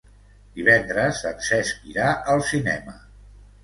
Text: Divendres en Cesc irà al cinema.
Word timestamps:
Divendres 0.55 1.21
en 1.33 1.45
Cesc 1.51 1.87
irà 1.95 2.11
al 2.35 2.45
cinema. 2.53 3.01